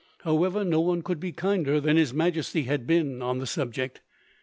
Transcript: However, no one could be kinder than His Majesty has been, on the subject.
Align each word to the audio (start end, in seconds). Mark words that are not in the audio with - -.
However, 0.23 0.63
no 0.65 0.81
one 0.81 1.03
could 1.03 1.19
be 1.19 1.31
kinder 1.31 1.79
than 1.79 1.95
His 1.95 2.11
Majesty 2.11 2.63
has 2.63 2.79
been, 2.79 3.21
on 3.21 3.37
the 3.37 3.45
subject. 3.45 4.01